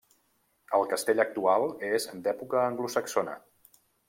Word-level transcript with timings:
El 0.77 0.85
castell 0.93 1.21
actual 1.23 1.67
és 1.91 2.09
d'època 2.29 2.65
anglosaxona. 2.71 3.39